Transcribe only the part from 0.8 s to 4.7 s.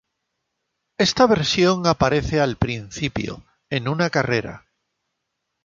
Esta versión aparece al principio, en una carrera.